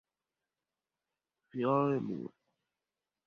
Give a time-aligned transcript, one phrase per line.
[1.51, 2.33] Field Mus.